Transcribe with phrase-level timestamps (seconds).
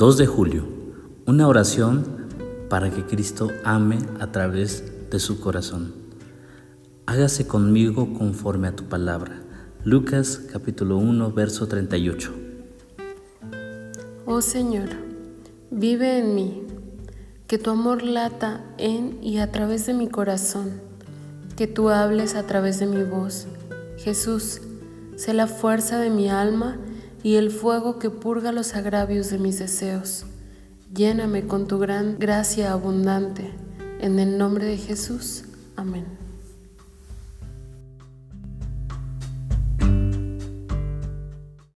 [0.00, 0.64] 2 de julio.
[1.26, 2.06] Una oración
[2.70, 5.92] para que Cristo ame a través de su corazón.
[7.04, 9.42] Hágase conmigo conforme a tu palabra.
[9.84, 12.32] Lucas capítulo 1, verso 38.
[14.24, 14.88] Oh Señor,
[15.70, 16.62] vive en mí,
[17.46, 20.80] que tu amor lata en y a través de mi corazón,
[21.58, 23.48] que tú hables a través de mi voz.
[23.98, 24.62] Jesús,
[25.16, 26.78] sé la fuerza de mi alma
[27.22, 30.24] y el fuego que purga los agravios de mis deseos.
[30.94, 33.50] Lléname con tu gran gracia abundante.
[34.00, 35.44] En el nombre de Jesús.
[35.76, 36.29] Amén.